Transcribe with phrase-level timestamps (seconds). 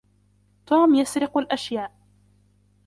[0.65, 1.93] توم يسرق الاشياء.